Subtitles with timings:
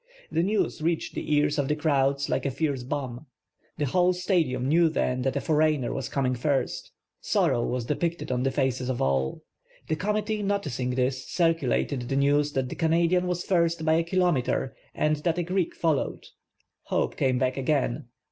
[0.31, 3.27] The news reached the ears of the crowds like a fierce bomb.
[3.77, 6.89] The whole Stadium knew then that a foreigner was coming first.
[7.19, 9.43] Sorrow ‚ô¶/a.s depicted on the faces of all
[9.89, 14.75] The committee noticing this, circulated the news that the Canadian was first by a kilometer
[14.95, 16.23] and that a Greek followed.
[16.85, 18.05] Hope came back again.